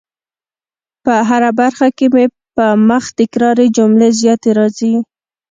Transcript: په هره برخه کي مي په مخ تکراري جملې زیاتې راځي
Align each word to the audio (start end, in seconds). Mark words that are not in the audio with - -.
په 1.03 1.13
هره 1.29 1.49
برخه 1.59 1.87
کي 1.97 2.07
مي 2.13 2.25
په 2.55 2.65
مخ 2.89 3.03
تکراري 3.19 3.67
جملې 3.77 4.09
زیاتې 4.21 4.49
راځي 4.59 4.93